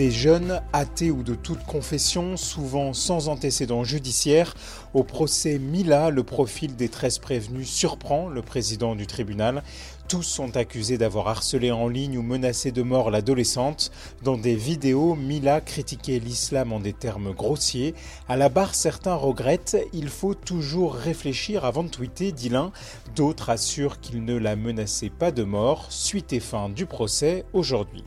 [0.00, 4.54] Des jeunes athées ou de toute confession, souvent sans antécédent judiciaire,
[4.94, 9.62] au procès Mila, le profil des 13 prévenus surprend le président du tribunal.
[10.08, 13.92] Tous sont accusés d'avoir harcelé en ligne ou menacé de mort l'adolescente.
[14.22, 17.94] Dans des vidéos, Mila critiquait l'islam en des termes grossiers.
[18.26, 22.72] À la barre, certains regrettent il faut toujours réfléchir avant de tweeter, dit l'un.
[23.16, 25.88] D'autres assurent qu'il ne la menaçait pas de mort.
[25.90, 28.04] Suite et fin du procès aujourd'hui.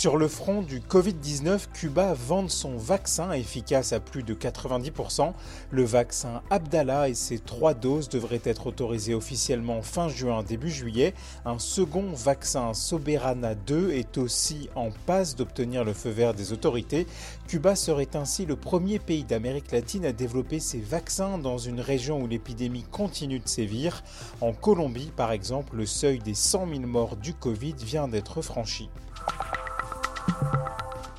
[0.00, 5.34] Sur le front du Covid-19, Cuba vante son vaccin efficace à plus de 90%.
[5.70, 11.12] Le vaccin Abdallah et ses trois doses devraient être autorisés officiellement fin juin, début juillet.
[11.44, 17.06] Un second vaccin Soberana 2 est aussi en passe d'obtenir le feu vert des autorités.
[17.46, 22.22] Cuba serait ainsi le premier pays d'Amérique latine à développer ces vaccins dans une région
[22.22, 24.02] où l'épidémie continue de sévir.
[24.40, 28.88] En Colombie, par exemple, le seuil des 100 000 morts du Covid vient d'être franchi.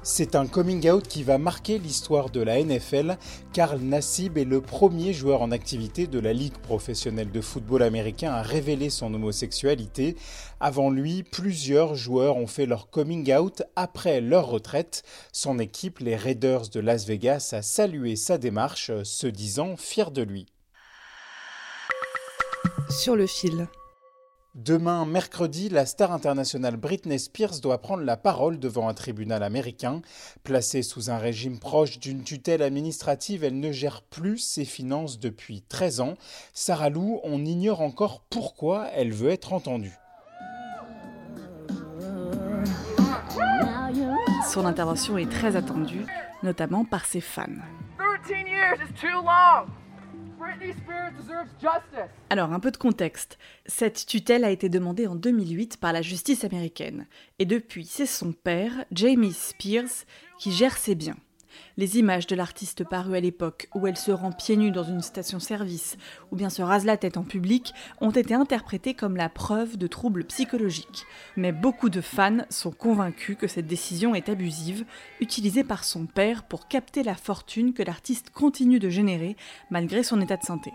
[0.03, 3.17] C'est un coming out qui va marquer l'histoire de la NFL.
[3.53, 8.31] Karl Nassib est le premier joueur en activité de la Ligue professionnelle de football américain
[8.31, 10.15] à révéler son homosexualité.
[10.59, 15.03] Avant lui, plusieurs joueurs ont fait leur coming out après leur retraite.
[15.31, 20.23] Son équipe, les Raiders de Las Vegas, a salué sa démarche, se disant fier de
[20.23, 20.47] lui.
[22.89, 23.67] Sur le fil.
[24.53, 30.01] Demain, mercredi, la star internationale Britney Spears doit prendre la parole devant un tribunal américain.
[30.43, 35.61] Placée sous un régime proche d'une tutelle administrative, elle ne gère plus ses finances depuis
[35.61, 36.15] 13 ans.
[36.51, 39.97] Sarah Lou, on ignore encore pourquoi elle veut être entendue.
[44.51, 46.05] Son intervention est très attendue,
[46.43, 47.45] notamment par ses fans.
[48.25, 49.80] 13 years is too long.
[52.29, 53.37] Alors, un peu de contexte.
[53.65, 57.07] Cette tutelle a été demandée en 2008 par la justice américaine.
[57.39, 60.05] Et depuis, c'est son père, Jamie Spears,
[60.39, 61.17] qui gère ses biens.
[61.77, 65.01] Les images de l'artiste parues à l'époque, où elle se rend pieds nus dans une
[65.01, 65.97] station-service,
[66.31, 69.87] ou bien se rase la tête en public, ont été interprétées comme la preuve de
[69.87, 71.05] troubles psychologiques.
[71.35, 74.85] Mais beaucoup de fans sont convaincus que cette décision est abusive,
[75.19, 79.35] utilisée par son père pour capter la fortune que l'artiste continue de générer
[79.69, 80.71] malgré son état de santé.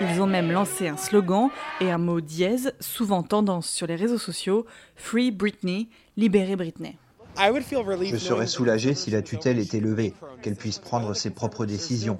[0.00, 1.48] Ils ont même lancé un slogan
[1.80, 4.66] et un mot dièse, souvent tendance sur les réseaux sociaux
[4.96, 6.98] Free Britney, libérez Britney.
[7.36, 12.18] Je serais soulagé si la tutelle était levée, qu'elle puisse prendre ses propres décisions.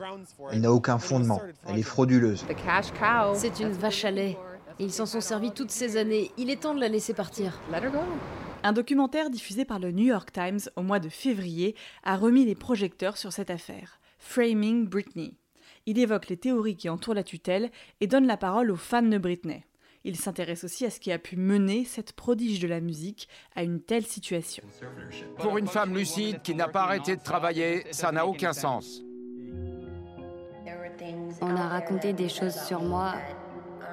[0.51, 2.45] Elle n'a aucun fondement, elle est frauduleuse.
[2.49, 3.35] The cash cow.
[3.35, 4.37] C'est une vache à lait.
[4.81, 6.33] Et ils s'en sont servis toutes ces années.
[6.37, 7.61] Il est temps de la laisser partir.
[8.65, 12.57] Un documentaire diffusé par le New York Times au mois de février a remis les
[12.57, 15.37] projecteurs sur cette affaire, Framing Britney.
[15.87, 19.19] Il évoque les théories qui entourent la tutelle et donne la parole aux fans de
[19.19, 19.65] Britney.
[20.07, 23.63] Il s'intéresse aussi à ce qui a pu mener cette prodige de la musique à
[23.63, 24.63] une telle situation.
[25.39, 29.03] Pour une femme lucide qui n'a pas arrêté de travailler, ça n'a aucun sens.
[31.41, 33.15] On a raconté des choses sur moi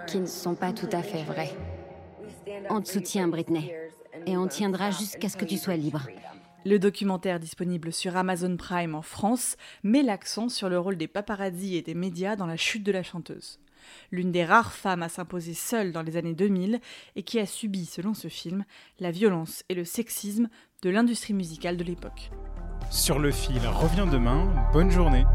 [0.08, 1.56] qui ne sont pas tout à fait vraies.
[2.70, 3.74] On te soutient, Britney.
[4.26, 6.02] Et on tiendra jusqu'à ce que tu sois libre.
[6.64, 11.76] Le documentaire disponible sur Amazon Prime en France met l'accent sur le rôle des paparazzi
[11.76, 13.60] et des médias dans la chute de la chanteuse.
[14.12, 16.80] L'une des rares femmes à s'imposer seule dans les années 2000
[17.16, 18.64] et qui a subi, selon ce film,
[19.00, 20.50] la violence et le sexisme
[20.84, 22.30] de l'industrie musicale de l'époque.
[22.92, 24.54] Sur le fil revient demain.
[24.72, 25.26] Bonne journée.